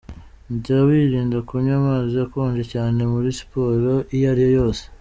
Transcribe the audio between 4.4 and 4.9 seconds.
yose.